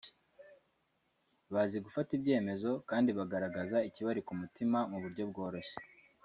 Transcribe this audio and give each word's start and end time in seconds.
bazi 1.53 1.77
gufata 1.85 2.11
ibyemezo 2.17 2.69
kandi 2.89 3.09
bagaragaza 3.17 3.77
ikibari 3.87 4.21
ku 4.27 4.33
mutima 4.41 4.77
mu 4.91 4.97
buryo 5.03 5.23
bworoshye 5.31 5.77